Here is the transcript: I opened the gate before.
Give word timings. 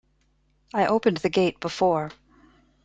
I 0.73 0.87
opened 0.87 1.17
the 1.17 1.29
gate 1.29 1.59
before. 1.59 2.09